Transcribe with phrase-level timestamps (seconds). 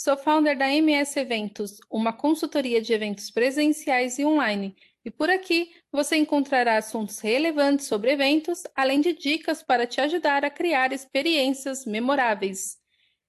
[0.00, 4.76] Sou founder da MS Eventos, uma consultoria de eventos presenciais e online.
[5.04, 10.44] E por aqui você encontrará assuntos relevantes sobre eventos, além de dicas para te ajudar
[10.44, 12.78] a criar experiências memoráveis.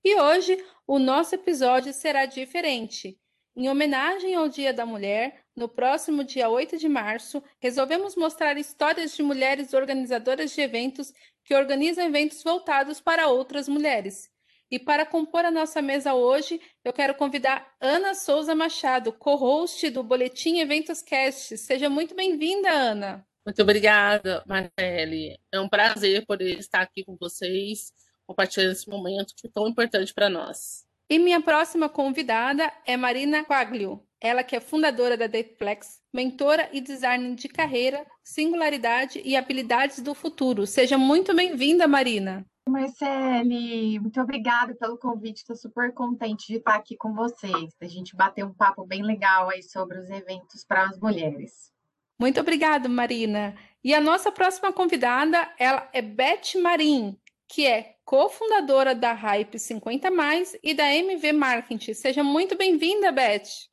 [0.03, 3.17] E hoje o nosso episódio será diferente.
[3.55, 9.15] Em homenagem ao Dia da Mulher, no próximo dia 8 de março, resolvemos mostrar histórias
[9.15, 11.11] de mulheres organizadoras de eventos
[11.43, 14.29] que organizam eventos voltados para outras mulheres.
[14.71, 20.03] E para compor a nossa mesa hoje, eu quero convidar Ana Souza Machado, co-host do
[20.03, 21.57] Boletim Eventos Cast.
[21.57, 23.25] Seja muito bem-vinda, Ana.
[23.43, 25.39] Muito obrigada, Marcele.
[25.51, 27.91] É um prazer poder estar aqui com vocês,
[28.27, 30.85] compartilhando esse momento que é tão importante para nós.
[31.09, 36.79] E minha próxima convidada é Marina Quaglio, ela que é fundadora da Deflex, mentora e
[36.79, 40.67] designer de carreira, singularidade e habilidades do futuro.
[40.67, 42.45] Seja muito bem-vinda, Marina.
[42.69, 45.37] Marcele, muito obrigada pelo convite.
[45.37, 47.73] Estou super contente de estar aqui com vocês.
[47.81, 51.71] A gente bater um papo bem legal aí sobre os eventos para as mulheres.
[52.19, 53.55] Muito obrigada, Marina.
[53.83, 60.11] E a nossa próxima convidada, ela é Beth Marim, que é cofundadora da Hype 50
[60.11, 61.93] Mais e da MV Marketing.
[61.93, 63.69] Seja muito bem-vinda, Beth.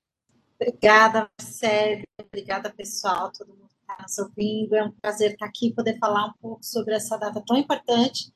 [0.61, 2.05] Obrigada, Marcele.
[2.21, 4.77] Obrigada, pessoal, todo mundo que está nos ouvindo.
[4.77, 8.33] É um prazer estar aqui e poder falar um pouco sobre essa data tão importante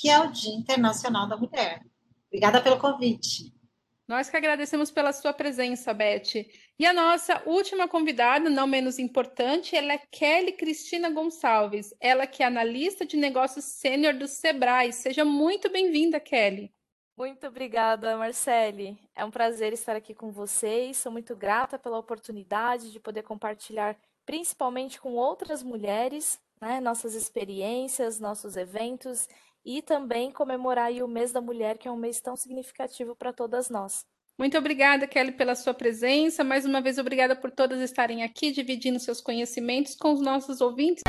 [0.00, 1.82] que é o Dia Internacional da Mulher.
[2.28, 3.52] Obrigada pelo convite.
[4.08, 6.46] Nós que agradecemos pela sua presença, Beth.
[6.78, 11.94] E a nossa última convidada, não menos importante, ela é Kelly Cristina Gonçalves.
[12.00, 14.92] Ela que é analista de negócios sênior do Sebrae.
[14.92, 16.72] Seja muito bem-vinda, Kelly.
[17.16, 18.98] Muito obrigada, Marcele.
[19.14, 20.96] É um prazer estar aqui com vocês.
[20.96, 28.18] Sou muito grata pela oportunidade de poder compartilhar, principalmente com outras mulheres, né, nossas experiências,
[28.18, 29.28] nossos eventos
[29.64, 33.68] e também comemorar o mês da mulher, que é um mês tão significativo para todas
[33.68, 34.04] nós.
[34.38, 36.42] Muito obrigada, Kelly, pela sua presença.
[36.42, 41.02] Mais uma vez, obrigada por todas estarem aqui, dividindo seus conhecimentos com os nossos ouvintes.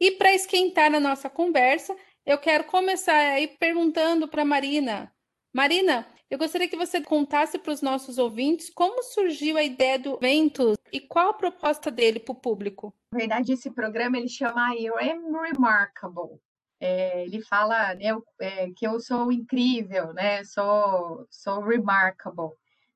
[0.00, 1.94] E para esquentar a nossa conversa,
[2.24, 5.12] eu quero começar aí perguntando para Marina.
[5.54, 10.18] Marina, eu gostaria que você contasse para os nossos ouvintes como surgiu a ideia do
[10.20, 12.92] evento e qual a proposta dele para o público.
[13.12, 16.40] Na verdade, esse programa ele chama Eu Am Remarkable.
[16.80, 20.42] É, ele fala né, é, que eu sou incrível, né?
[20.42, 22.50] Sou, sou remarkable.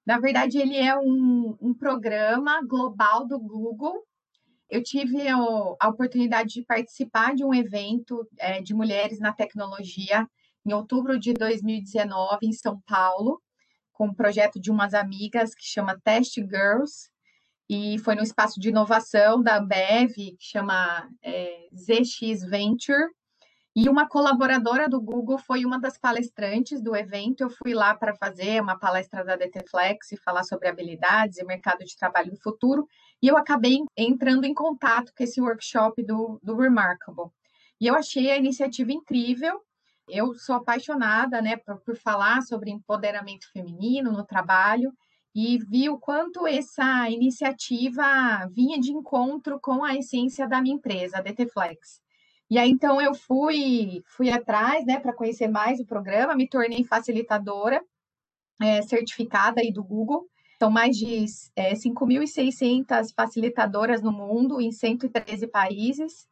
[0.04, 4.02] Na verdade, ele é um, um programa global do Google.
[4.68, 10.28] Eu tive a oportunidade de participar de um evento é, de mulheres na tecnologia
[10.68, 13.40] em outubro de 2019, em São Paulo,
[13.92, 17.10] com um projeto de umas amigas que chama Test Girls,
[17.68, 23.08] e foi no espaço de inovação da Ambev, que chama é, ZX Venture,
[23.74, 27.42] e uma colaboradora do Google foi uma das palestrantes do evento.
[27.42, 31.84] Eu fui lá para fazer uma palestra da DTFlex e falar sobre habilidades e mercado
[31.84, 32.88] de trabalho do futuro.
[33.22, 37.30] E eu acabei entrando em contato com esse workshop do, do Remarkable.
[37.80, 39.62] E eu achei a iniciativa incrível.
[40.08, 44.92] Eu sou apaixonada né, por, por falar sobre empoderamento feminino no trabalho
[45.34, 48.04] e vi o quanto essa iniciativa
[48.50, 52.00] vinha de encontro com a essência da minha empresa, a DTFlex.
[52.50, 56.82] E aí, então, eu fui, fui atrás, né, para conhecer mais o programa, me tornei
[56.82, 57.82] facilitadora
[58.60, 60.26] é, certificada aí do Google.
[60.58, 66.26] São mais de é, 5.600 facilitadoras no mundo, em 113 países.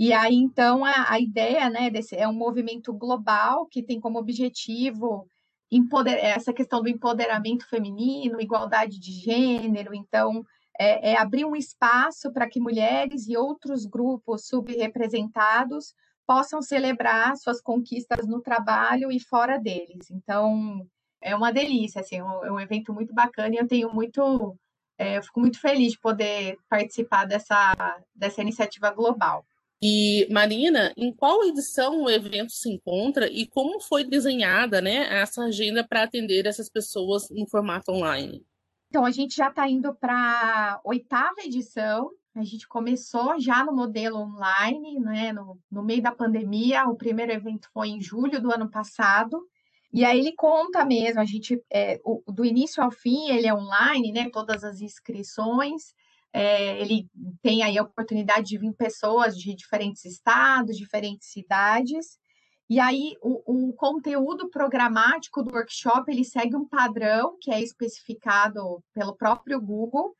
[0.00, 4.18] E aí, então, a, a ideia né, desse, é um movimento global que tem como
[4.18, 5.28] objetivo
[5.70, 9.94] empoder, essa questão do empoderamento feminino, igualdade de gênero.
[9.94, 10.42] Então,
[10.78, 15.94] é, é abrir um espaço para que mulheres e outros grupos subrepresentados
[16.26, 20.10] possam celebrar suas conquistas no trabalho e fora deles.
[20.10, 20.82] Então,
[21.20, 24.56] é uma delícia, assim, é um é evento muito bacana e eu tenho muito,
[24.96, 27.74] é, eu fico muito feliz de poder participar dessa,
[28.14, 29.44] dessa iniciativa global.
[29.82, 35.44] E, Marina, em qual edição o evento se encontra e como foi desenhada né, essa
[35.44, 38.44] agenda para atender essas pessoas no formato online?
[38.88, 42.10] Então, a gente já está indo para a oitava edição.
[42.34, 46.84] A gente começou já no modelo online, né, no, no meio da pandemia.
[46.86, 49.40] O primeiro evento foi em julho do ano passado.
[49.92, 53.54] E aí ele conta mesmo, a gente, é, o, do início ao fim, ele é
[53.54, 54.30] online, né?
[54.30, 55.94] Todas as inscrições.
[56.32, 57.08] É, ele
[57.42, 62.18] tem aí a oportunidade de vir pessoas de diferentes estados, diferentes cidades.
[62.68, 68.82] E aí o, o conteúdo programático do workshop ele segue um padrão que é especificado
[68.94, 70.14] pelo próprio Google,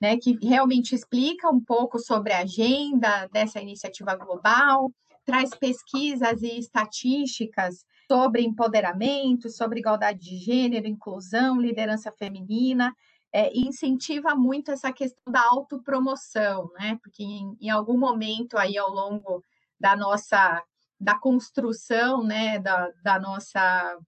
[0.00, 0.16] né?
[0.16, 4.90] Que realmente explica um pouco sobre a agenda dessa iniciativa global,
[5.26, 12.92] traz pesquisas e estatísticas sobre empoderamento, sobre igualdade de gênero, inclusão, liderança feminina,
[13.32, 16.98] é, incentiva muito essa questão da autopromoção, né?
[17.02, 19.44] Porque em, em, algum momento aí ao longo
[19.78, 20.62] da nossa
[21.00, 23.98] da construção, né, da, da nossa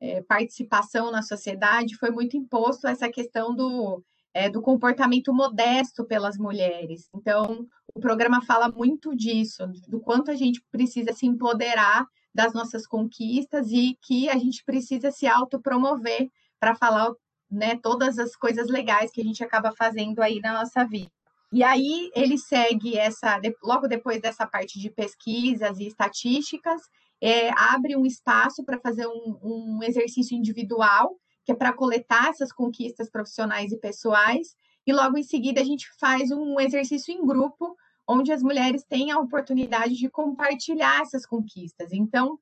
[0.00, 6.38] é, participação na sociedade, foi muito imposto essa questão do, é, do comportamento modesto pelas
[6.38, 7.08] mulheres.
[7.12, 12.86] Então, o programa fala muito disso, do quanto a gente precisa se empoderar das nossas
[12.86, 16.30] conquistas e que a gente precisa se autopromover
[16.60, 17.12] para falar
[17.50, 21.10] né, todas as coisas legais que a gente acaba fazendo aí na nossa vida.
[21.50, 26.82] E aí ele segue essa, logo depois dessa parte de pesquisas e estatísticas,
[27.20, 32.52] é, abre um espaço para fazer um, um exercício individual, que é para coletar essas
[32.52, 34.54] conquistas profissionais e pessoais,
[34.86, 39.10] e logo em seguida a gente faz um exercício em grupo, onde as mulheres têm
[39.10, 41.92] a oportunidade de compartilhar essas conquistas.
[41.92, 42.38] Então,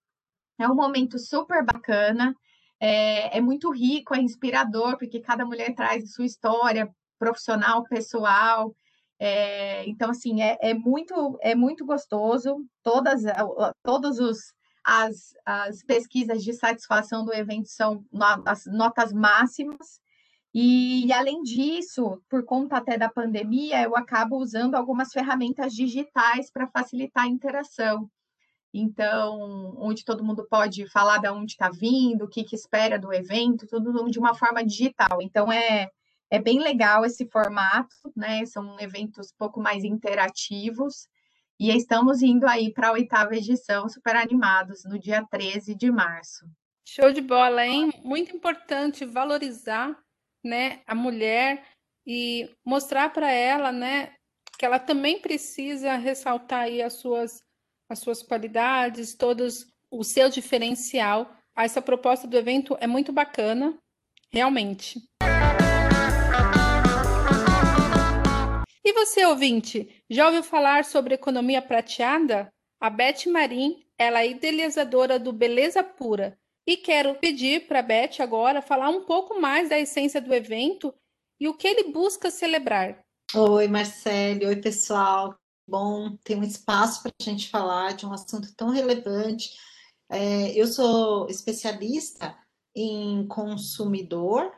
[0.58, 2.34] é um momento super bacana,
[2.80, 8.74] é, é muito rico, é inspirador, porque cada mulher traz sua história profissional, pessoal.
[9.18, 12.64] É, então, assim, é, é, muito, é muito gostoso.
[12.82, 13.22] Todas,
[13.82, 14.54] todos os
[14.86, 18.04] as, as pesquisas de satisfação do evento são
[18.46, 20.00] as notas máximas.
[20.54, 26.68] E, além disso, por conta até da pandemia, eu acabo usando algumas ferramentas digitais para
[26.68, 28.08] facilitar a interação.
[28.72, 33.12] Então, onde todo mundo pode falar de onde está vindo, o que, que espera do
[33.12, 35.22] evento, tudo de uma forma digital.
[35.22, 35.88] Então, é,
[36.30, 38.44] é bem legal esse formato, né?
[38.44, 41.08] São eventos um pouco mais interativos.
[41.58, 46.44] E estamos indo aí para a oitava edição, super animados, no dia 13 de março.
[46.86, 47.90] Show de bola, hein?
[48.04, 49.98] Muito importante valorizar
[50.44, 51.66] né, a mulher
[52.06, 54.14] e mostrar para ela, né,
[54.58, 57.42] que ela também precisa ressaltar aí as suas
[57.88, 61.30] as suas qualidades, todos o seu diferencial.
[61.56, 63.78] Essa proposta do evento é muito bacana,
[64.30, 65.00] realmente.
[68.84, 72.52] E você, ouvinte, já ouviu falar sobre economia prateada?
[72.78, 78.20] A Beth Marim, ela é idealizadora do Beleza Pura, e quero pedir para a Beth
[78.20, 80.92] agora falar um pouco mais da essência do evento
[81.40, 83.04] e o que ele busca celebrar.
[83.34, 84.46] Oi, Marcele.
[84.46, 85.36] Oi, pessoal.
[85.66, 89.50] Bom, tem um espaço para a gente falar de um assunto tão relevante.
[90.08, 92.36] É, eu sou especialista
[92.74, 94.52] em consumidor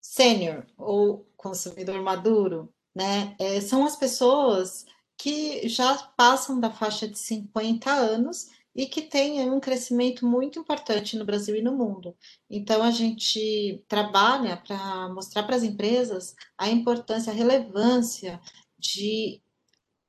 [0.00, 3.34] sênior ou consumidor maduro, né?
[3.38, 4.86] É, são as pessoas
[5.16, 11.16] que já passam da faixa de 50 anos e que tem um crescimento muito importante
[11.18, 12.16] no Brasil e no mundo.
[12.48, 18.40] Então, a gente trabalha para mostrar para as empresas a importância, a relevância
[18.78, 19.42] de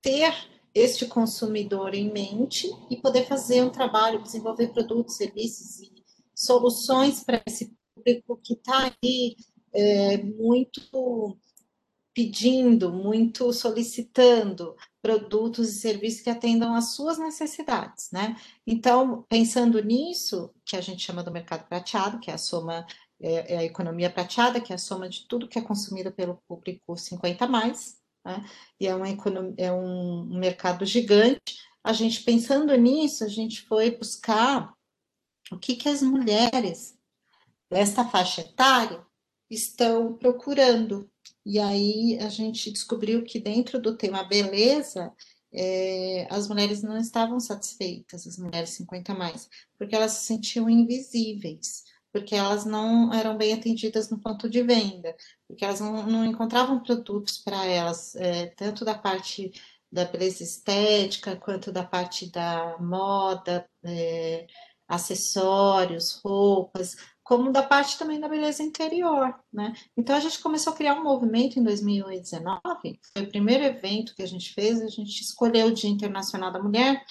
[0.02, 0.34] ter
[0.74, 5.92] este consumidor em mente e poder fazer um trabalho, desenvolver produtos, serviços e
[6.34, 9.36] soluções para esse público que está aí
[9.74, 11.38] é, muito
[12.14, 18.36] pedindo, muito solicitando produtos e serviços que atendam às suas necessidades, né?
[18.68, 22.86] Então, pensando nisso, que a gente chama do mercado prateado, que é a soma,
[23.22, 26.42] é, é a economia prateada, que é a soma de tudo que é consumido pelo
[26.48, 27.99] público 50 mais,
[28.30, 28.46] né?
[28.80, 31.58] E é, uma economia, é um mercado gigante.
[31.84, 34.74] A gente pensando nisso, a gente foi buscar
[35.52, 36.98] o que, que as mulheres
[37.70, 39.04] desta faixa etária
[39.50, 41.10] estão procurando,
[41.46, 45.12] e aí a gente descobriu que dentro do tema beleza,
[45.52, 51.84] é, as mulheres não estavam satisfeitas, as mulheres 50 mais, porque elas se sentiam invisíveis,
[52.12, 55.16] porque elas não eram bem atendidas no ponto de venda,
[55.48, 59.52] porque elas não, não encontravam produtos para elas, é, tanto da parte
[59.92, 64.48] da beleza estética, quanto da parte da moda, é,
[64.88, 69.74] acessórios, roupas, como da parte também da beleza interior, né?
[69.96, 74.24] Então a gente começou a criar um movimento em 2019, foi o primeiro evento que
[74.24, 77.06] a gente fez, a gente escolheu o Dia Internacional da Mulher,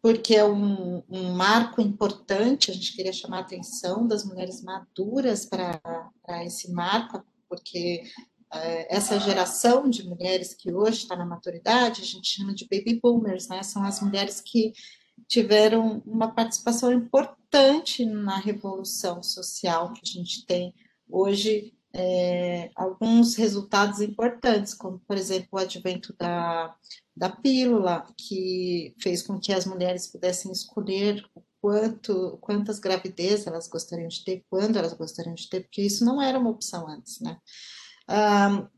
[0.00, 5.44] porque é um, um marco importante, a gente queria chamar a atenção das mulheres maduras
[5.46, 6.12] para
[6.44, 8.04] esse marco, porque
[8.52, 13.00] é, essa geração de mulheres que hoje está na maturidade, a gente chama de baby
[13.02, 13.62] boomers, né?
[13.62, 14.72] São as mulheres que
[15.26, 20.74] tiveram uma participação importante na revolução social que a gente tem
[21.08, 21.74] hoje.
[21.94, 26.74] É, alguns resultados importantes, como, por exemplo, o advento da,
[27.16, 31.24] da pílula, que fez com que as mulheres pudessem escolher
[31.60, 36.20] quanto, quantas gravidezes elas gostariam de ter, quando elas gostariam de ter, porque isso não
[36.20, 37.38] era uma opção antes, né?
[38.08, 38.68] Um,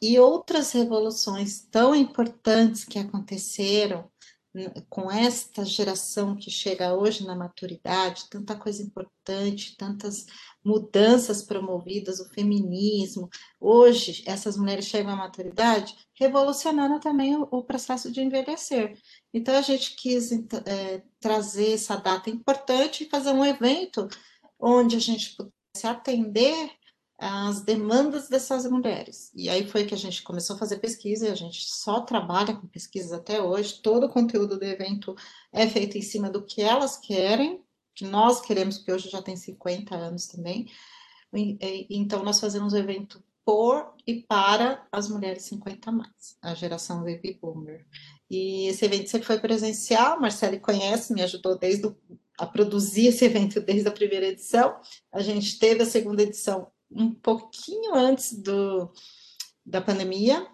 [0.00, 4.10] e outras revoluções tão importantes que aconteceram
[4.90, 10.26] com esta geração que chega hoje na maturidade, tanta coisa importante, tantas
[10.64, 13.28] mudanças promovidas, o feminismo.
[13.60, 18.98] Hoje, essas mulheres chegam à maturidade, revolucionando também o, o processo de envelhecer.
[19.32, 24.08] Então, a gente quis é, trazer essa data importante e fazer um evento
[24.58, 26.70] onde a gente pudesse atender
[27.18, 29.30] as demandas dessas mulheres.
[29.32, 32.54] E aí foi que a gente começou a fazer pesquisa, e a gente só trabalha
[32.54, 33.80] com pesquisas até hoje.
[33.80, 35.14] Todo o conteúdo do evento
[35.52, 37.62] é feito em cima do que elas querem,
[37.94, 40.70] que nós queremos, porque hoje já tem 50 anos também.
[41.90, 47.38] Então, nós fazemos o evento por e para as mulheres 50 mais, a geração Baby
[47.40, 47.86] Boomer.
[48.30, 51.96] E esse evento sempre foi presencial, Marcele conhece, me ajudou desde o,
[52.38, 54.80] a produzir esse evento desde a primeira edição.
[55.10, 58.92] A gente teve a segunda edição um pouquinho antes do,
[59.64, 60.46] da pandemia,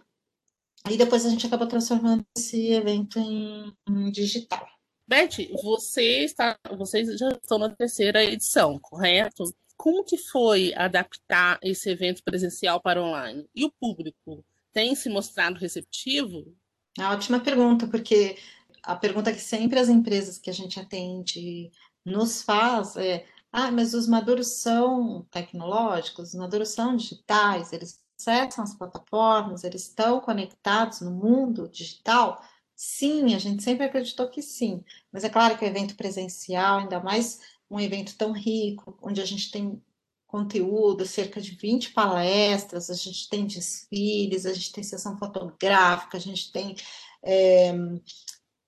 [0.88, 4.66] e depois a gente acabou transformando esse evento em, em digital.
[5.08, 9.42] Beth, você está, vocês já estão na terceira edição, correto?
[9.74, 13.48] Como que foi adaptar esse evento presencial para online?
[13.54, 16.54] E o público tem se mostrado receptivo?
[16.98, 18.36] É ótima pergunta, porque
[18.82, 21.70] a pergunta que sempre as empresas que a gente atende
[22.04, 28.62] nos faz é ah, mas os maduros são tecnológicos, os maduros são digitais, eles acessam
[28.62, 32.42] as plataformas, eles estão conectados no mundo digital?
[32.80, 37.00] Sim, a gente sempre acreditou que sim, mas é claro que o evento presencial, ainda
[37.00, 39.82] mais um evento tão rico, onde a gente tem
[40.28, 46.20] conteúdo, cerca de 20 palestras, a gente tem desfiles, a gente tem sessão fotográfica, a
[46.20, 46.76] gente tem
[47.20, 47.72] é,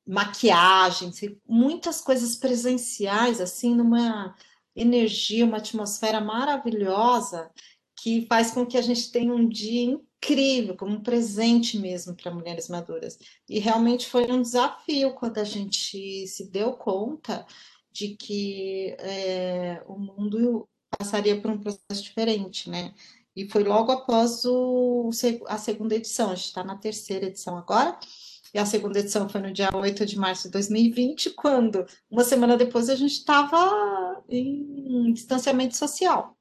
[0.04, 1.12] maquiagem,
[1.46, 4.34] muitas coisas presenciais, assim, numa
[4.74, 7.48] energia, uma atmosfera maravilhosa
[8.02, 12.32] que faz com que a gente tenha um dia incrível, como um presente mesmo para
[12.32, 13.18] mulheres maduras.
[13.48, 17.46] E realmente foi um desafio quando a gente se deu conta
[17.92, 20.66] de que é, o mundo
[20.98, 22.94] passaria por um processo diferente, né?
[23.36, 25.10] E foi logo após o,
[25.46, 27.98] a segunda edição, a gente está na terceira edição agora,
[28.54, 32.56] e a segunda edição foi no dia 8 de março de 2020, quando, uma semana
[32.56, 36.39] depois, a gente estava em distanciamento social.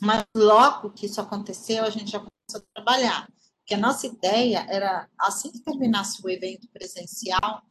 [0.00, 3.28] Mas logo que isso aconteceu, a gente já começou a trabalhar.
[3.58, 7.62] Porque a nossa ideia era, assim que terminasse o evento presencial,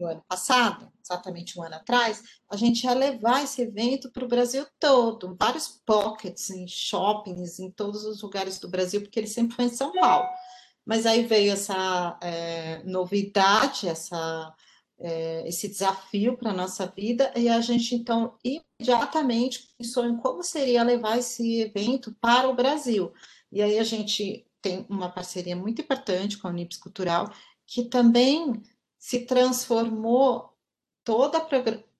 [0.00, 4.28] no ano passado, exatamente um ano atrás, a gente ia levar esse evento para o
[4.28, 9.54] Brasil todo, vários pockets em shoppings, em todos os lugares do Brasil, porque ele sempre
[9.54, 10.26] foi em São Paulo.
[10.84, 14.52] Mas aí veio essa é, novidade, essa,
[15.00, 20.42] é, esse desafio para a nossa vida, e a gente então imediatamente pensou em como
[20.42, 23.12] seria levar esse evento para o Brasil.
[23.50, 27.32] E aí a gente tem uma parceria muito importante com a Unips Cultural,
[27.66, 28.62] que também
[28.98, 30.50] se transformou
[31.02, 31.40] toda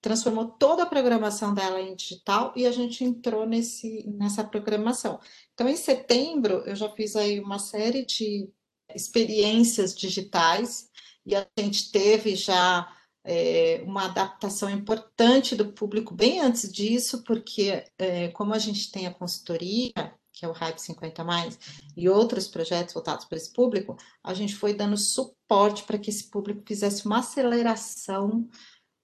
[0.01, 5.21] transformou toda a programação dela em digital e a gente entrou nesse, nessa programação.
[5.53, 8.51] Então, em setembro, eu já fiz aí uma série de
[8.95, 10.90] experiências digitais
[11.31, 12.93] e a gente teve já
[13.25, 19.07] é, uma adaptação importante do público bem antes disso, porque é, como a gente tem
[19.07, 19.93] a consultoria,
[20.33, 21.59] que é o Hype 50 mais,
[21.97, 26.29] e outros projetos voltados para esse público, a gente foi dando suporte para que esse
[26.31, 28.49] público fizesse uma aceleração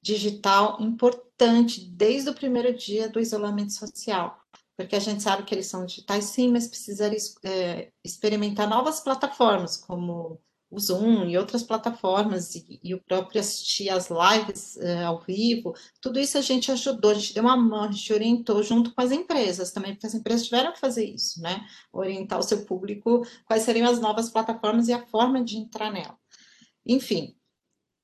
[0.03, 4.41] digital importante desde o primeiro dia do isolamento social.
[4.77, 9.77] Porque a gente sabe que eles são digitais sim, mas precisaria é, experimentar novas plataformas,
[9.77, 15.21] como o Zoom e outras plataformas, e, e o próprio assistir às lives é, ao
[15.21, 18.93] vivo, tudo isso a gente ajudou, a gente deu uma mão, a gente orientou junto
[18.93, 21.65] com as empresas também, porque as empresas tiveram que fazer isso, né?
[21.93, 26.19] Orientar o seu público quais seriam as novas plataformas e a forma de entrar nela.
[26.85, 27.37] Enfim,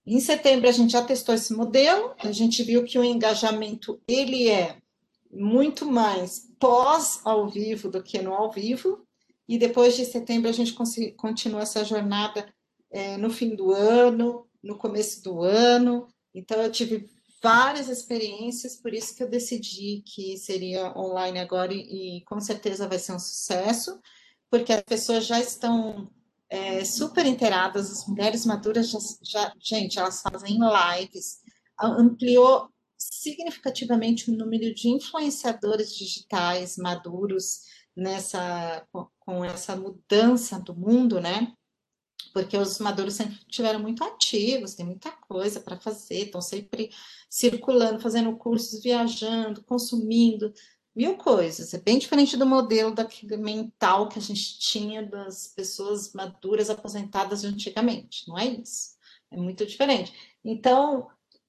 [0.07, 4.49] em setembro a gente já testou esse modelo, a gente viu que o engajamento ele
[4.49, 4.78] é
[5.33, 9.07] muito mais pós ao vivo do que no ao vivo.
[9.52, 10.73] E depois de setembro a gente
[11.14, 12.50] continua essa jornada
[12.90, 16.09] é, no fim do ano, no começo do ano.
[16.35, 17.06] Então eu tive
[17.42, 22.88] várias experiências, por isso que eu decidi que seria online agora e, e com certeza
[22.88, 24.00] vai ser um sucesso,
[24.50, 26.11] porque as pessoas já estão
[26.49, 31.40] é, super inteiradas, as mulheres maduras já, já, gente, elas fazem lives,
[31.78, 38.87] ampliou significativamente o número de influenciadores digitais maduros nessa
[39.25, 41.52] com essa mudança do mundo, né?
[42.33, 46.91] Porque os maduros sempre tiveram muito ativos, tem muita coisa para fazer, estão sempre
[47.29, 50.52] circulando, fazendo cursos, viajando, consumindo,
[50.95, 51.73] mil coisas.
[51.75, 57.45] É bem diferente do modelo daquele mental que a gente tinha das pessoas maduras aposentadas
[57.45, 58.93] antigamente, não é isso?
[59.31, 60.12] É muito diferente.
[60.45, 61.09] Então,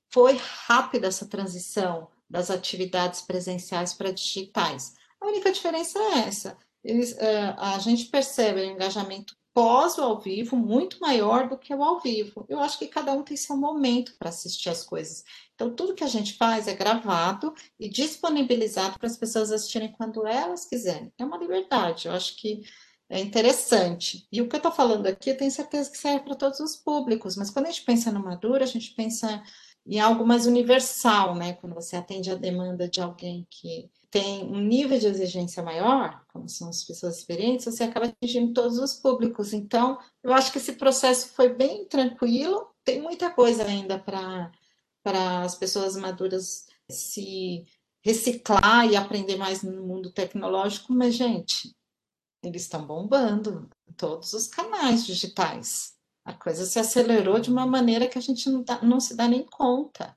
[0.09, 0.37] foi
[0.67, 4.95] rápida essa transição das atividades presenciais para digitais.
[5.19, 6.57] A única diferença é essa.
[6.83, 11.73] Eles, uh, a gente percebe o engajamento pós o ao vivo muito maior do que
[11.73, 12.43] o ao vivo.
[12.49, 15.23] Eu acho que cada um tem seu momento para assistir as coisas.
[15.53, 20.25] Então, tudo que a gente faz é gravado e disponibilizado para as pessoas assistirem quando
[20.25, 21.13] elas quiserem.
[21.17, 22.63] É uma liberdade, eu acho que
[23.07, 24.27] é interessante.
[24.31, 26.75] E o que eu estou falando aqui, eu tenho certeza que serve para todos os
[26.75, 29.43] públicos, mas quando a gente pensa no Maduro, a gente pensa
[29.85, 31.53] em algo mais universal, né?
[31.53, 36.47] Quando você atende a demanda de alguém que tem um nível de exigência maior, como
[36.47, 39.53] são as pessoas experientes, você acaba atingindo todos os públicos.
[39.53, 44.51] Então, eu acho que esse processo foi bem tranquilo, tem muita coisa ainda para
[45.43, 47.65] as pessoas maduras se
[48.03, 51.75] reciclar e aprender mais no mundo tecnológico, mas, gente,
[52.43, 55.93] eles estão bombando em todos os canais digitais.
[56.23, 59.27] A coisa se acelerou de uma maneira que a gente não, dá, não se dá
[59.27, 60.15] nem conta.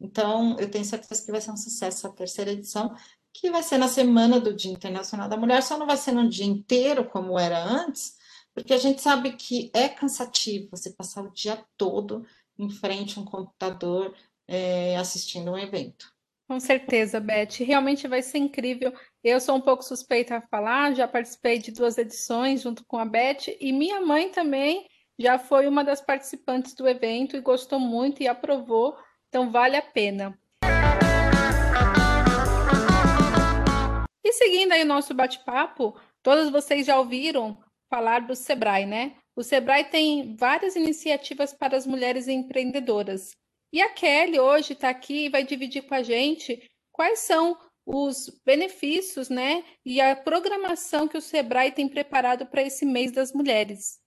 [0.00, 2.94] Então, eu tenho certeza que vai ser um sucesso a terceira edição,
[3.40, 6.28] que vai ser na semana do Dia Internacional da Mulher, só não vai ser no
[6.28, 8.16] dia inteiro como era antes,
[8.52, 12.26] porque a gente sabe que é cansativo você passar o dia todo
[12.58, 14.12] em frente a um computador
[14.48, 16.12] é, assistindo um evento.
[16.48, 17.58] Com certeza, Beth.
[17.60, 18.92] Realmente vai ser incrível.
[19.22, 23.04] Eu sou um pouco suspeita a falar, já participei de duas edições junto com a
[23.04, 28.22] Beth, e minha mãe também já foi uma das participantes do evento e gostou muito
[28.22, 28.96] e aprovou,
[29.28, 30.36] então vale a pena.
[34.28, 39.16] E seguindo aí o nosso bate-papo, todos vocês já ouviram falar do Sebrae, né?
[39.34, 43.34] O Sebrae tem várias iniciativas para as mulheres empreendedoras.
[43.72, 46.62] E a Kelly hoje está aqui e vai dividir com a gente
[46.92, 52.84] quais são os benefícios, né, e a programação que o Sebrae tem preparado para esse
[52.84, 53.98] mês das mulheres.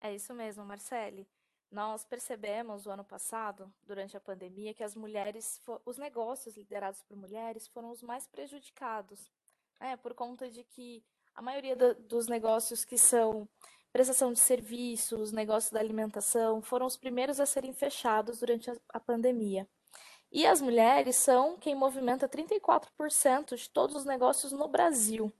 [0.00, 1.26] É isso mesmo, Marcele.
[1.68, 7.16] Nós percebemos o ano passado, durante a pandemia, que as mulheres, os negócios liderados por
[7.16, 9.28] mulheres foram os mais prejudicados,
[9.80, 11.02] né, por conta de que
[11.34, 13.48] a maioria do, dos negócios que são
[13.92, 19.00] prestação de serviços, negócio da alimentação, foram os primeiros a serem fechados durante a, a
[19.00, 19.66] pandemia.
[20.30, 25.32] E as mulheres são quem movimenta 34% de todos os negócios no Brasil.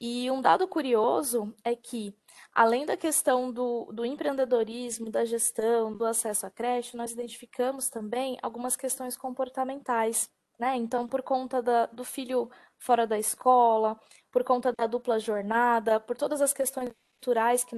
[0.00, 2.14] E um dado curioso é que,
[2.54, 8.38] além da questão do, do empreendedorismo, da gestão, do acesso à creche, nós identificamos também
[8.40, 10.30] algumas questões comportamentais.
[10.58, 10.76] Né?
[10.76, 13.98] Então, por conta da, do filho fora da escola,
[14.30, 17.76] por conta da dupla jornada, por todas as questões culturais que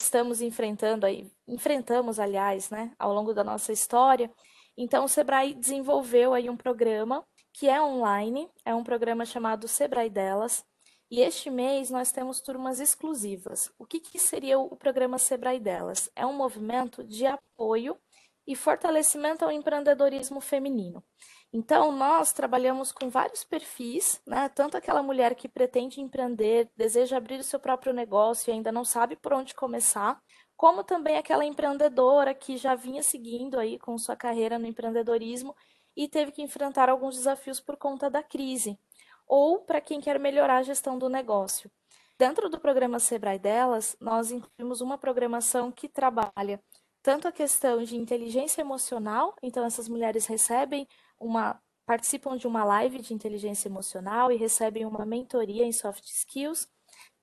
[0.00, 4.30] estamos enfrentando aí, enfrentamos, aliás, né, ao longo da nossa história.
[4.76, 10.10] Então, o Sebrae desenvolveu aí um programa que é online, é um programa chamado Sebrae
[10.10, 10.64] Delas,
[11.10, 13.72] e este mês nós temos turmas exclusivas.
[13.78, 16.10] O que, que seria o programa Sebrae Delas?
[16.14, 17.98] É um movimento de apoio
[18.46, 21.02] e fortalecimento ao empreendedorismo feminino.
[21.52, 24.50] Então, nós trabalhamos com vários perfis, né?
[24.50, 28.84] Tanto aquela mulher que pretende empreender, deseja abrir o seu próprio negócio e ainda não
[28.84, 30.20] sabe por onde começar,
[30.56, 35.54] como também aquela empreendedora que já vinha seguindo aí com sua carreira no empreendedorismo
[35.96, 38.78] e teve que enfrentar alguns desafios por conta da crise,
[39.26, 41.70] ou para quem quer melhorar a gestão do negócio.
[42.18, 46.60] Dentro do programa Sebrae Delas, nós incluímos uma programação que trabalha
[47.02, 50.86] tanto a questão de inteligência emocional, então essas mulheres recebem
[51.20, 56.68] uma participam de uma live de inteligência emocional e recebem uma mentoria em soft skills.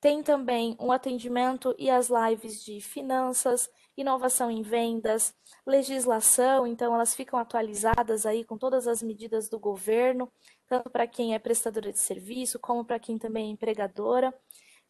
[0.01, 7.13] Tem também um atendimento e as lives de finanças, inovação em vendas, legislação, então elas
[7.15, 10.31] ficam atualizadas aí com todas as medidas do governo,
[10.67, 14.33] tanto para quem é prestadora de serviço, como para quem também é empregadora.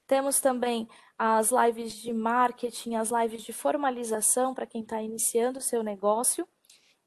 [0.08, 0.88] Temos também
[1.18, 6.48] as lives de marketing, as lives de formalização para quem está iniciando o seu negócio.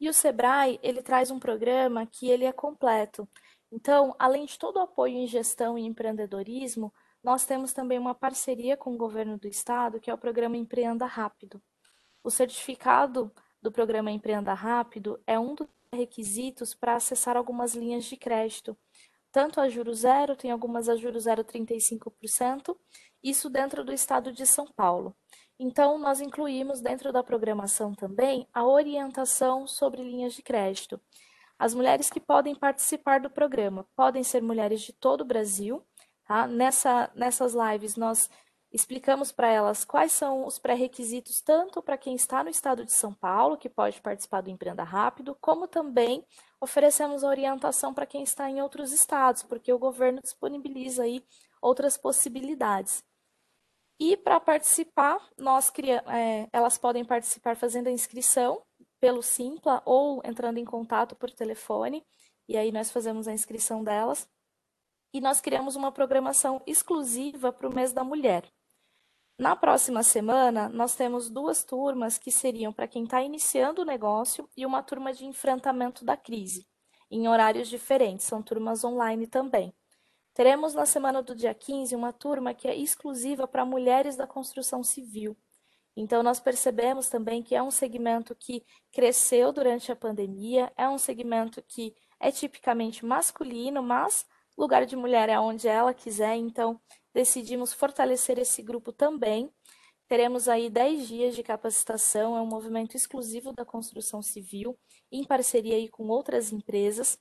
[0.01, 3.29] E o Sebrae, ele traz um programa que ele é completo.
[3.71, 8.77] Então, além de todo o apoio em gestão e empreendedorismo, nós temos também uma parceria
[8.77, 11.61] com o governo do estado, que é o programa Empreenda Rápido.
[12.23, 18.17] O certificado do programa Empreenda Rápido é um dos requisitos para acessar algumas linhas de
[18.17, 18.77] crédito.
[19.33, 22.77] Tanto a juro zero, tem algumas a juro 0,35%,
[23.23, 25.15] isso dentro do estado de São Paulo.
[25.59, 31.01] Então, nós incluímos dentro da programação também a orientação sobre linhas de crédito.
[31.59, 35.85] As mulheres que podem participar do programa podem ser mulheres de todo o Brasil.
[36.25, 36.47] Tá?
[36.47, 38.31] Nessa, nessas lives, nós
[38.73, 43.13] explicamos para elas quais são os pré-requisitos, tanto para quem está no estado de São
[43.13, 46.25] Paulo, que pode participar do Empreenda Rápido, como também
[46.61, 51.25] oferecemos orientação para quem está em outros estados, porque o governo disponibiliza aí
[51.61, 53.03] outras possibilidades.
[53.99, 55.73] E para participar, nós
[56.07, 58.63] é, elas podem participar fazendo a inscrição
[59.01, 62.05] pelo Simpla ou entrando em contato por telefone,
[62.49, 64.29] e aí nós fazemos a inscrição delas.
[65.13, 68.45] E nós criamos uma programação exclusiva para o mês da mulher.
[69.39, 74.49] Na próxima semana, nós temos duas turmas que seriam para quem está iniciando o negócio
[74.57, 76.67] e uma turma de enfrentamento da crise,
[77.11, 79.73] em horários diferentes, são turmas online também.
[80.39, 84.85] Teremos na semana do dia 15 uma turma que é exclusiva para mulheres da construção
[84.85, 85.37] civil.
[85.97, 90.97] Então, nós percebemos também que é um segmento que cresceu durante a pandemia, é um
[90.97, 94.25] segmento que é tipicamente masculino, mas
[94.57, 96.81] lugar de mulher é onde ela quiser, então
[97.13, 99.51] decidimos fortalecer esse grupo também.
[100.07, 104.79] Teremos aí 10 dias de capacitação, é um movimento exclusivo da construção civil,
[105.11, 107.19] em parceria aí com outras empresas.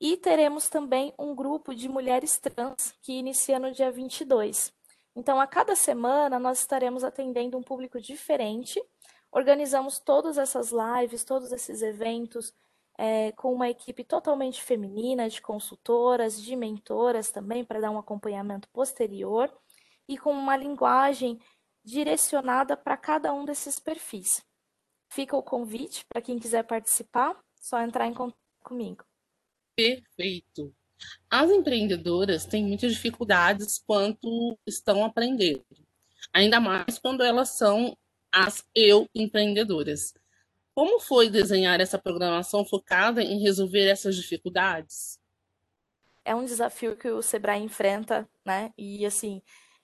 [0.00, 4.72] E teremos também um grupo de mulheres trans que inicia no dia 22.
[5.14, 8.82] Então, a cada semana, nós estaremos atendendo um público diferente.
[9.32, 12.52] Organizamos todas essas lives, todos esses eventos,
[12.98, 18.68] é, com uma equipe totalmente feminina, de consultoras, de mentoras também, para dar um acompanhamento
[18.68, 19.50] posterior,
[20.06, 21.40] e com uma linguagem
[21.82, 24.44] direcionada para cada um desses perfis.
[25.08, 29.05] Fica o convite para quem quiser participar, só entrar em contato comigo.
[29.76, 30.74] Perfeito.
[31.30, 35.64] As empreendedoras têm muitas dificuldades quanto estão aprendendo,
[36.32, 37.96] ainda mais quando elas são
[38.32, 40.14] as eu empreendedoras.
[40.74, 45.18] Como foi desenhar essa programação focada em resolver essas dificuldades?
[46.24, 48.72] É um desafio que o Sebrae enfrenta, né?
[48.76, 49.40] E assim,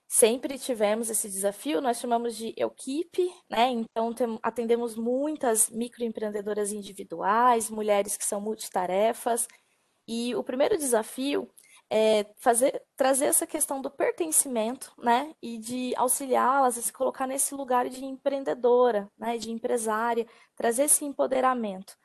[0.07, 3.69] sempre tivemos esse desafio, nós chamamos de equipe, né?
[3.69, 9.47] Então atendemos muitas microempreendedoras individuais, mulheres que são multitarefas,
[10.07, 11.49] e o primeiro desafio
[11.89, 17.53] é fazer, trazer essa questão do pertencimento, né, e de auxiliá-las a se colocar nesse
[17.53, 21.95] lugar de empreendedora, né, de empresária, trazer esse empoderamento.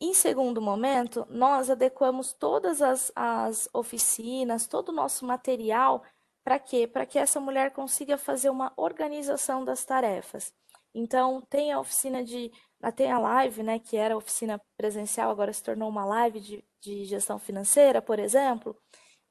[0.00, 6.02] Em segundo momento, nós adequamos todas as, as oficinas, todo o nosso material,
[6.42, 6.86] para quê?
[6.86, 10.54] Para que essa mulher consiga fazer uma organização das tarefas.
[10.94, 12.50] Então, tem a oficina de.
[12.96, 17.04] Tem a live, né, que era oficina presencial, agora se tornou uma live de de
[17.04, 18.76] gestão financeira, por exemplo,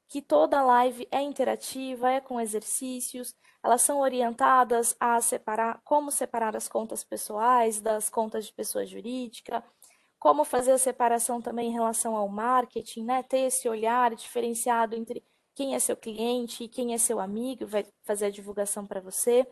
[0.08, 6.56] que toda live é interativa, é com exercícios, elas são orientadas a separar como separar
[6.56, 9.62] as contas pessoais das contas de pessoa jurídica,
[10.18, 13.22] como fazer a separação também em relação ao marketing, né?
[13.22, 17.86] Ter esse olhar diferenciado entre quem é seu cliente e quem é seu amigo, vai
[18.04, 19.46] fazer a divulgação para você.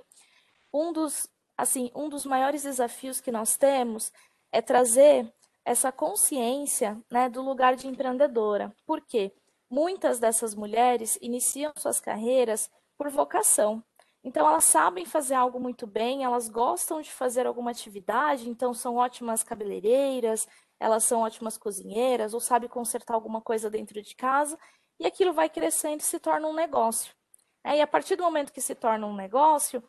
[0.72, 4.12] Um dos, assim, um dos maiores desafios que nós temos
[4.52, 5.30] é trazer
[5.64, 8.72] essa consciência né, do lugar de empreendedora.
[8.86, 9.34] Por quê?
[9.68, 13.82] Muitas dessas mulheres iniciam suas carreiras por vocação.
[14.24, 18.96] Então, elas sabem fazer algo muito bem, elas gostam de fazer alguma atividade, então são
[18.96, 20.48] ótimas cabeleireiras,
[20.80, 24.58] elas são ótimas cozinheiras, ou sabem consertar alguma coisa dentro de casa,
[24.98, 27.17] e aquilo vai crescendo e se torna um negócio.
[27.68, 29.82] É, e a partir do momento que se torna um negócio,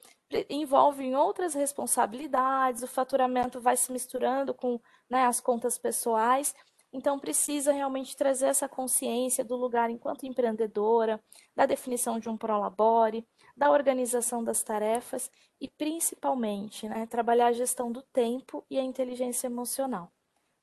[0.50, 6.54] envolve outras responsabilidades, o faturamento vai se misturando com né, as contas pessoais.
[6.92, 11.24] Então, precisa realmente trazer essa consciência do lugar enquanto empreendedora,
[11.56, 17.94] da definição de um prolabore, da organização das tarefas e, principalmente, né, trabalhar a gestão
[17.94, 20.12] do tempo e a inteligência emocional.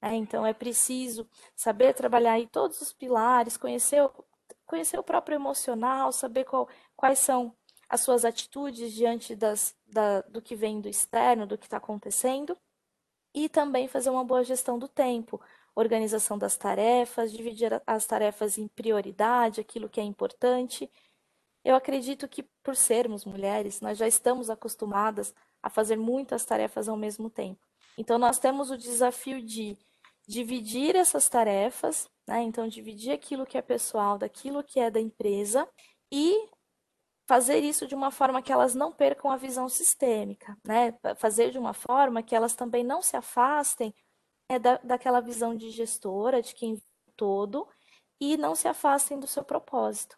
[0.02, 4.06] É, então, é preciso saber trabalhar aí todos os pilares, conhecer,
[4.66, 7.54] conhecer o próprio emocional, saber qual, quais são
[7.88, 12.56] as suas atitudes diante das, da, do que vem do externo, do que está acontecendo,
[13.34, 15.40] e também fazer uma boa gestão do tempo,
[15.74, 20.90] organização das tarefas, dividir as tarefas em prioridade, aquilo que é importante.
[21.62, 26.96] Eu acredito que, por sermos mulheres, nós já estamos acostumadas a fazer muitas tarefas ao
[26.96, 27.60] mesmo tempo.
[27.98, 29.76] Então, nós temos o desafio de
[30.26, 32.42] dividir essas tarefas, né?
[32.42, 35.68] Então, dividir aquilo que é pessoal daquilo que é da empresa
[36.10, 36.48] e
[37.26, 40.94] fazer isso de uma forma que elas não percam a visão sistêmica, né?
[41.16, 43.94] Fazer de uma forma que elas também não se afastem
[44.48, 46.80] é, da, daquela visão de gestora, de quem
[47.16, 47.66] todo,
[48.20, 50.16] e não se afastem do seu propósito.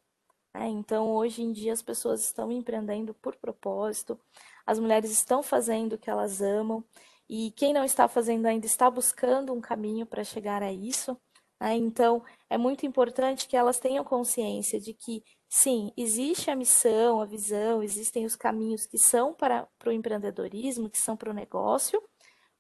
[0.55, 0.69] Né?
[0.69, 4.19] Então, hoje em dia, as pessoas estão empreendendo por propósito,
[4.67, 6.85] as mulheres estão fazendo o que elas amam,
[7.29, 11.17] e quem não está fazendo ainda está buscando um caminho para chegar a isso.
[11.61, 11.75] Né?
[11.75, 17.25] Então, é muito importante que elas tenham consciência de que, sim, existe a missão, a
[17.25, 22.03] visão, existem os caminhos que são para, para o empreendedorismo, que são para o negócio,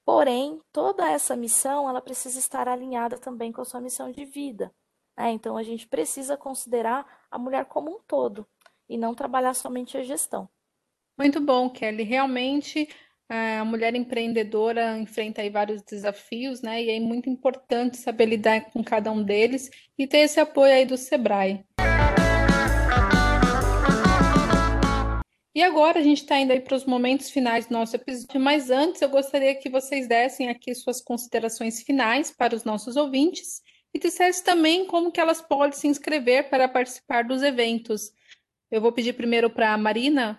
[0.04, 4.72] porém, toda essa missão ela precisa estar alinhada também com a sua missão de vida.
[5.16, 5.32] Né?
[5.32, 8.46] Então, a gente precisa considerar a mulher como um todo
[8.88, 10.48] e não trabalhar somente a gestão.
[11.18, 12.04] Muito bom, Kelly.
[12.04, 12.88] Realmente
[13.28, 16.82] a mulher empreendedora enfrenta aí vários desafios, né?
[16.82, 20.86] E é muito importante saber lidar com cada um deles e ter esse apoio aí
[20.86, 21.62] do Sebrae.
[25.58, 28.70] E agora a gente está indo aí para os momentos finais do nosso episódio, mas
[28.70, 33.60] antes eu gostaria que vocês dessem aqui suas considerações finais para os nossos ouvintes
[33.92, 38.12] e dissessem também como que elas podem se inscrever para participar dos eventos.
[38.70, 40.38] Eu vou pedir primeiro para a Marina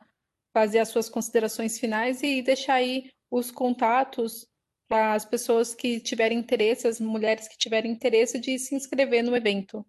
[0.54, 4.48] fazer as suas considerações finais e deixar aí os contatos
[4.88, 9.36] para as pessoas que tiverem interesse, as mulheres que tiverem interesse de se inscrever no
[9.36, 9.86] evento.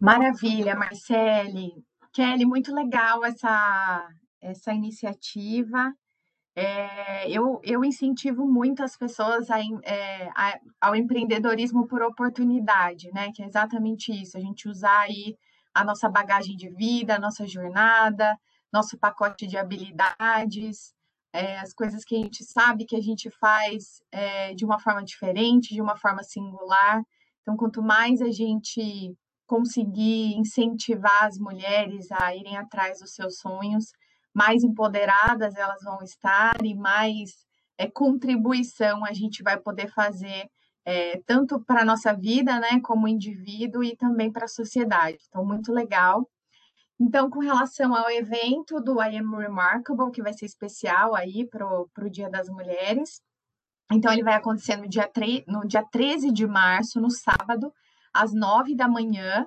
[0.00, 1.84] Maravilha, Marcele.
[2.14, 4.08] Kelly, muito legal essa,
[4.44, 5.92] essa iniciativa.
[6.56, 13.32] É, eu, eu incentivo muito as pessoas a, é, a, ao empreendedorismo por oportunidade, né?
[13.34, 15.36] Que é exatamente isso, a gente usar aí
[15.72, 18.38] a nossa bagagem de vida, a nossa jornada,
[18.72, 20.94] nosso pacote de habilidades,
[21.32, 24.00] é, as coisas que a gente sabe que a gente faz
[24.56, 27.02] de uma forma diferente, de uma forma singular.
[27.42, 33.92] Então, quanto mais a gente conseguir incentivar as mulheres a irem atrás dos seus sonhos,
[34.34, 37.30] mais empoderadas elas vão estar e mais
[37.78, 40.50] é, contribuição a gente vai poder fazer
[40.84, 45.18] é, tanto para a nossa vida, né, como indivíduo e também para a sociedade.
[45.28, 46.28] Então, muito legal.
[47.00, 51.66] Então, com relação ao evento do I Am Remarkable, que vai ser especial aí para
[51.66, 53.20] o Dia das Mulheres,
[53.92, 57.72] então ele vai acontecer no dia, 3, no dia 13 de março, no sábado,
[58.12, 59.46] às 9 da manhã.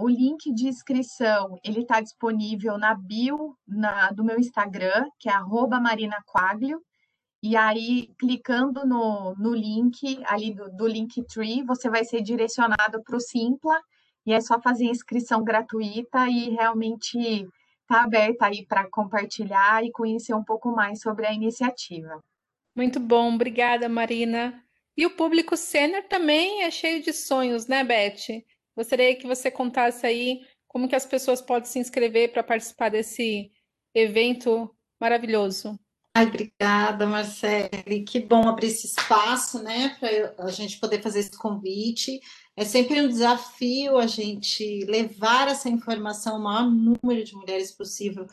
[0.00, 5.32] O link de inscrição ele está disponível na bio na, do meu Instagram, que é
[5.80, 6.80] @marinaquaglio.
[7.42, 13.16] E aí, clicando no, no link ali do, do Linktree, você vai ser direcionado para
[13.16, 13.80] o Simpla,
[14.26, 17.16] e é só fazer inscrição gratuita e realmente
[17.82, 22.22] está aberta aí para compartilhar e conhecer um pouco mais sobre a iniciativa.
[22.76, 24.62] Muito bom, obrigada, Marina.
[24.96, 28.44] E o público sênior também é cheio de sonhos, né, Beth?
[28.78, 33.50] Gostaria que você contasse aí como que as pessoas podem se inscrever para participar desse
[33.92, 35.76] evento maravilhoso.
[36.16, 38.04] Ai, obrigada, Marcele.
[38.06, 42.20] Que bom abrir esse espaço, né, para a gente poder fazer esse convite.
[42.56, 48.28] É sempre um desafio a gente levar essa informação ao maior número de mulheres possível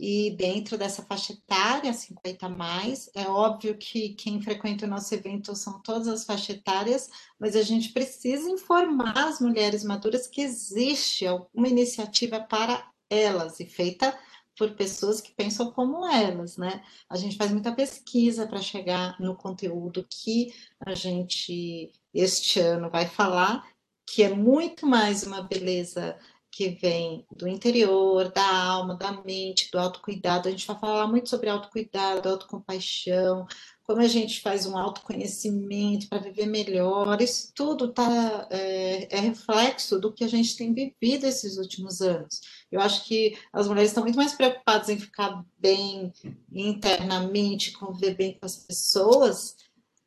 [0.00, 3.10] e dentro dessa faixa etária, 50 mais.
[3.14, 7.62] É óbvio que quem frequenta o nosso evento são todas as faixas etárias, mas a
[7.62, 14.18] gente precisa informar as mulheres maduras que existe alguma iniciativa para elas e feita
[14.56, 16.82] por pessoas que pensam como elas, né?
[17.08, 23.06] A gente faz muita pesquisa para chegar no conteúdo que a gente este ano vai
[23.06, 23.68] falar,
[24.06, 26.18] que é muito mais uma beleza
[26.50, 30.48] que vem do interior, da alma, da mente, do autocuidado.
[30.48, 33.46] A gente vai falar muito sobre autocuidado, autocompaixão,
[33.84, 37.20] como a gente faz um autoconhecimento para viver melhor.
[37.20, 42.40] Isso tudo tá, é, é, reflexo do que a gente tem vivido esses últimos anos.
[42.70, 46.12] Eu acho que as mulheres estão muito mais preocupadas em ficar bem
[46.52, 49.56] internamente, conviver bem com as pessoas,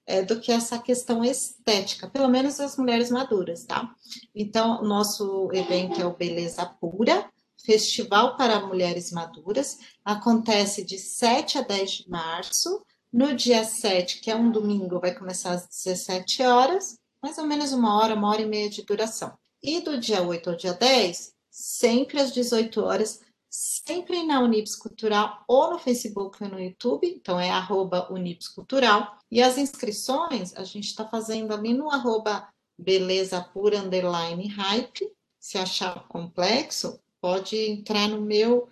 [0.06, 3.94] é, do que essa questão estética, pelo menos as mulheres maduras, tá?
[4.36, 7.30] Então, nosso evento é o Beleza Pura,
[7.66, 12.84] Festival para Mulheres Maduras, acontece de 7 a 10 de março.
[13.12, 17.72] No dia 7, que é um domingo, vai começar às 17 horas, mais ou menos
[17.72, 19.38] uma hora, uma hora e meia de duração.
[19.62, 23.22] E do dia 8 ao dia 10, sempre às 18 horas,
[23.54, 29.16] sempre na Unips Cultural ou no Facebook ou no YouTube, então é arroba Unips Cultural.
[29.30, 35.08] E as inscrições a gente está fazendo ali no arroba beleza pura underline hype.
[35.40, 38.68] Se achar complexo, pode entrar no meu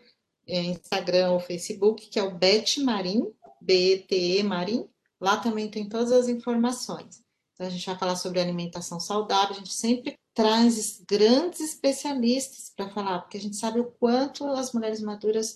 [0.47, 4.89] é, Instagram ou Facebook, que é o Bet Marim, B-E-T-E Marim.
[5.19, 7.23] Lá também tem todas as informações.
[7.53, 12.89] Então, a gente vai falar sobre alimentação saudável, a gente sempre traz grandes especialistas para
[12.89, 15.55] falar, porque a gente sabe o quanto as mulheres maduras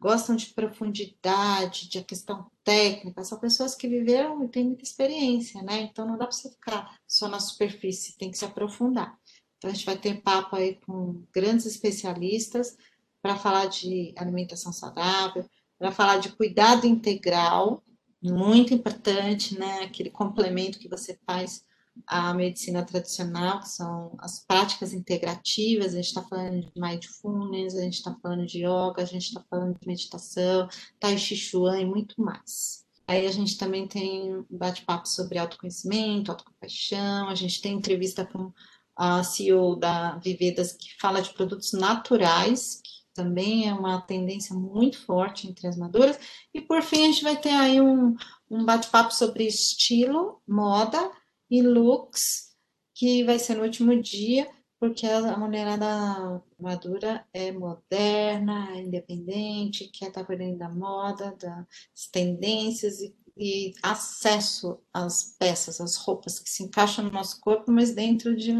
[0.00, 5.80] gostam de profundidade, de questão técnica, são pessoas que viveram e têm muita experiência, né?
[5.82, 9.18] Então não dá para você ficar só na superfície, tem que se aprofundar.
[9.56, 12.76] Então a gente vai ter papo aí com grandes especialistas
[13.22, 17.82] para falar de alimentação saudável, para falar de cuidado integral,
[18.22, 19.80] muito importante, né?
[19.84, 21.64] Aquele complemento que você faz
[22.06, 27.82] à medicina tradicional, que são as práticas integrativas, a gente está falando de mindfulness, a
[27.82, 31.86] gente está falando de yoga, a gente está falando de meditação, tai chi chuan e
[31.86, 32.84] muito mais.
[33.08, 38.52] Aí a gente também tem bate-papo sobre autoconhecimento, autocompaixão, a gente tem entrevista com
[38.96, 44.98] a CEO da Vivedas que fala de produtos naturais, que também é uma tendência muito
[45.04, 46.18] forte entre as maduras.
[46.52, 48.16] E por fim, a gente vai ter aí um,
[48.50, 51.10] um bate-papo sobre estilo, moda
[51.50, 52.54] e looks,
[52.94, 60.08] que vai ser no último dia, porque a mulherada madura é moderna, é independente, quer
[60.08, 66.50] estar por dentro da moda, das tendências e, e, acesso às peças, às roupas que
[66.50, 68.52] se encaixam no nosso corpo, mas dentro de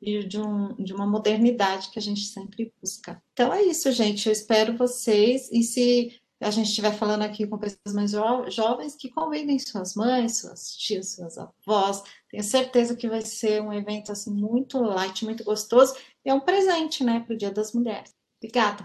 [0.00, 3.20] de, um, de uma modernidade que a gente sempre busca.
[3.32, 4.26] Então é isso, gente.
[4.26, 5.50] Eu espero vocês.
[5.50, 9.94] E se a gente estiver falando aqui com pessoas mais jo jovens, que convidem suas
[9.94, 12.02] mães, suas tias, suas avós.
[12.30, 15.96] Tenho certeza que vai ser um evento assim muito light, muito gostoso.
[16.24, 18.14] E é um presente, né, para o Dia das Mulheres.
[18.38, 18.84] Obrigada.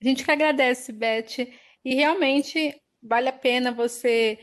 [0.00, 1.48] A gente que agradece, Beth.
[1.84, 4.38] E realmente vale a pena você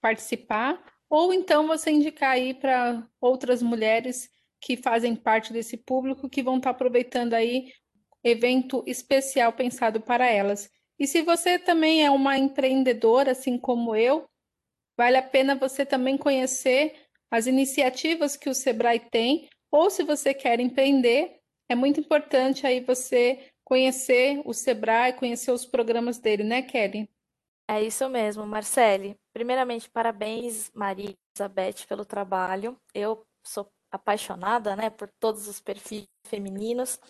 [0.00, 6.42] participar, ou então você indicar aí para outras mulheres que fazem parte desse público que
[6.42, 7.72] vão estar aproveitando aí
[8.22, 10.70] evento especial pensado para elas.
[11.00, 14.28] E se você também é uma empreendedora, assim como eu,
[14.98, 16.94] vale a pena você também conhecer
[17.30, 22.80] as iniciativas que o Sebrae tem, ou se você quer empreender, é muito importante aí
[22.80, 27.08] você conhecer o Sebrae, conhecer os programas dele, né, Kelly?
[27.66, 29.16] É isso mesmo, Marcele.
[29.32, 32.76] Primeiramente, parabéns, Maria Elizabeth, pelo trabalho.
[32.92, 37.00] Eu sou apaixonada, né, por todos os perfis femininos.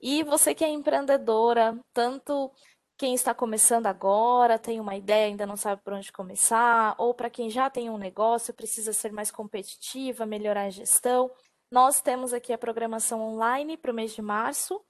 [0.00, 2.50] E você que é empreendedora, tanto
[2.98, 7.30] quem está começando agora, tem uma ideia, ainda não sabe por onde começar, ou para
[7.30, 11.30] quem já tem um negócio, precisa ser mais competitiva, melhorar a gestão.
[11.70, 14.84] Nós temos aqui a programação online para o mês de março.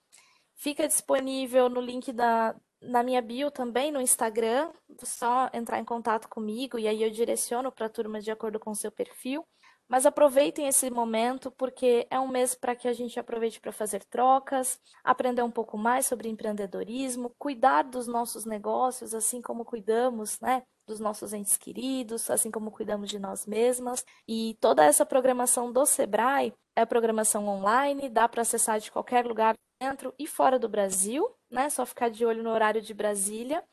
[0.57, 4.73] Fica disponível no link da, na minha bio também no Instagram.
[5.03, 8.71] Só entrar em contato comigo e aí eu direciono para a turma de acordo com
[8.71, 9.44] o seu perfil.
[9.88, 14.05] Mas aproveitem esse momento porque é um mês para que a gente aproveite para fazer
[14.05, 20.62] trocas, aprender um pouco mais sobre empreendedorismo, cuidar dos nossos negócios, assim como cuidamos, né,
[20.87, 24.05] dos nossos entes queridos, assim como cuidamos de nós mesmas.
[24.27, 29.55] E toda essa programação do Sebrae é programação online, dá para acessar de qualquer lugar
[29.81, 31.70] dentro e fora do Brasil, né?
[31.70, 33.64] Só ficar de olho no horário de Brasília.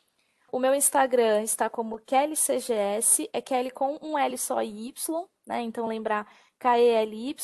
[0.51, 5.61] O meu Instagram está como KellyCGS, é Kelly com um L só e Y, né?
[5.61, 6.27] Então lembrar
[6.59, 7.43] K-E-L-Y-C-G-S.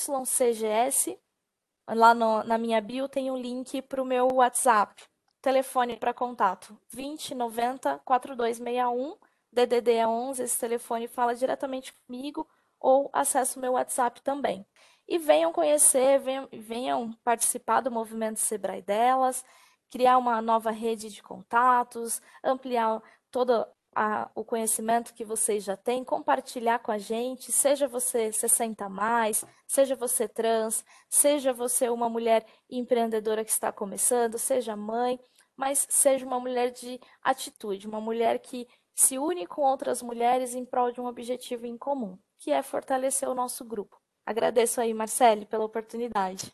[1.87, 5.03] Lá no, na minha bio tem um link para o meu WhatsApp.
[5.41, 9.15] Telefone para contato 2090 4261.
[9.51, 12.47] DDD é 11, esse telefone fala diretamente comigo
[12.79, 14.65] ou acesse o meu WhatsApp também.
[15.07, 19.43] E venham conhecer, venham, venham participar do movimento Sebrae delas,
[19.89, 26.04] criar uma nova rede de contatos, ampliar todo a, o conhecimento que vocês já têm,
[26.04, 32.45] compartilhar com a gente, seja você 60 mais, seja você trans, seja você uma mulher
[32.69, 35.19] empreendedora que está começando, seja mãe,
[35.56, 40.65] mas seja uma mulher de atitude, uma mulher que se une com outras mulheres em
[40.65, 43.99] prol de um objetivo em comum, que é fortalecer o nosso grupo.
[44.25, 46.51] Agradeço aí, Marcele, pela oportunidade.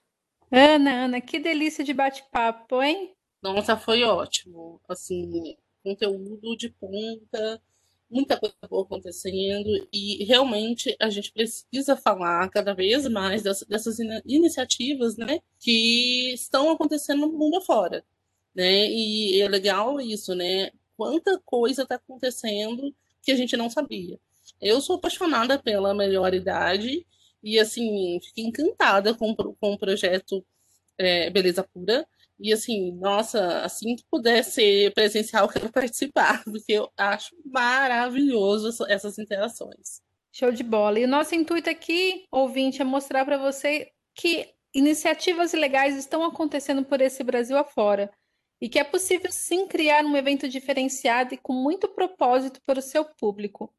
[0.51, 3.13] Ana, Ana, que delícia de bate-papo, hein?
[3.41, 4.81] Nossa, foi ótimo.
[4.87, 7.61] Assim, conteúdo de ponta,
[8.09, 13.99] muita coisa boa acontecendo e realmente a gente precisa falar cada vez mais dessas, dessas
[13.99, 18.03] in iniciativas, né, que estão acontecendo no mundo afora,
[18.55, 18.89] né?
[18.89, 20.71] E é legal isso, né?
[20.97, 24.19] Quanta coisa está acontecendo que a gente não sabia.
[24.61, 27.05] Eu sou apaixonada pela melhor idade
[27.43, 30.45] e assim fiquei encantada com, com o projeto
[30.97, 32.07] é, Beleza Pura
[32.39, 38.85] e assim, nossa, assim que puder ser presencial, eu quero participar, porque eu acho maravilhoso
[38.87, 40.01] essas interações.
[40.33, 40.99] Show de bola.
[40.99, 46.85] E o nosso intuito aqui, ouvinte, é mostrar para você que iniciativas legais estão acontecendo
[46.85, 48.11] por esse Brasil afora.
[48.61, 52.81] E que é possível sim criar um evento diferenciado e com muito propósito para o
[52.81, 53.71] seu público.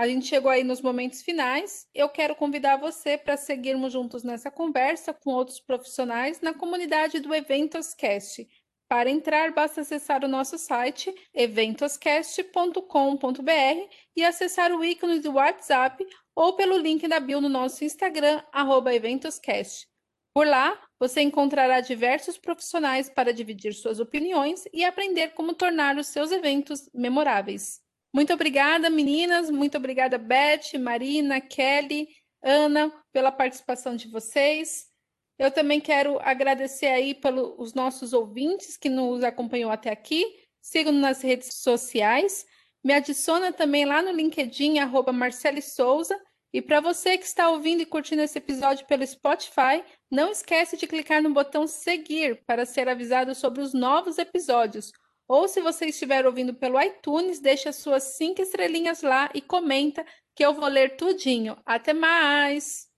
[0.00, 1.86] A gente chegou aí nos momentos finais.
[1.94, 7.34] Eu quero convidar você para seguirmos juntos nessa conversa com outros profissionais na comunidade do
[7.34, 8.48] Eventoscast.
[8.88, 16.02] Para entrar, basta acessar o nosso site eventoscast.com.br e acessar o ícone do WhatsApp
[16.34, 18.42] ou pelo link da bio no nosso Instagram,
[18.94, 19.86] eventoscast.
[20.32, 26.06] Por lá, você encontrará diversos profissionais para dividir suas opiniões e aprender como tornar os
[26.06, 27.82] seus eventos memoráveis.
[28.12, 29.50] Muito obrigada, meninas.
[29.50, 32.08] Muito obrigada, Beth, Marina, Kelly,
[32.42, 34.86] Ana, pela participação de vocês.
[35.38, 40.24] Eu também quero agradecer aí pelos nossos ouvintes que nos acompanhou até aqui.
[40.60, 42.44] Sigam-nos nas redes sociais.
[42.84, 46.18] Me adiciona também lá no LinkedIn, arroba Marcele Souza.
[46.52, 50.86] E para você que está ouvindo e curtindo esse episódio pelo Spotify, não esquece de
[50.86, 54.90] clicar no botão seguir para ser avisado sobre os novos episódios.
[55.30, 60.04] Ou se você estiver ouvindo pelo iTunes, deixe as suas cinco estrelinhas lá e comenta
[60.34, 61.56] que eu vou ler tudinho.
[61.64, 62.88] Até mais!